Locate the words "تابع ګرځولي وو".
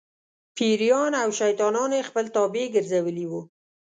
2.35-3.41